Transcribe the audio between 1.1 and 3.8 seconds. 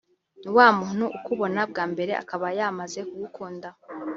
ukubona bwa mbere akaba yamaze kugukunda